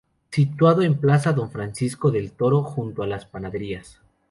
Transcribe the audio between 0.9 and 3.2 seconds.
plaza Don Francisco Del Toro junto a